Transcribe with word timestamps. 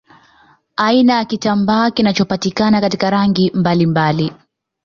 Aina 0.75 1.13
ya 1.13 1.25
kitambaa 1.25 1.91
kinachopatikana 1.91 2.81
katika 2.81 3.09
rangi 3.09 3.51
mbalimbali 3.53 4.33